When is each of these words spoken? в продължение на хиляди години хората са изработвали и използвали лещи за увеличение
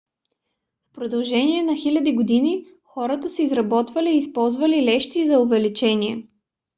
в 0.87 0.91
продължение 0.93 1.63
на 1.63 1.75
хиляди 1.75 2.15
години 2.15 2.65
хората 2.83 3.29
са 3.29 3.41
изработвали 3.41 4.09
и 4.11 4.17
използвали 4.17 4.85
лещи 4.85 5.27
за 5.27 5.39
увеличение 5.39 6.27